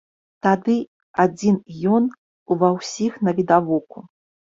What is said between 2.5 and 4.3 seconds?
ува ўсіх навідавоку.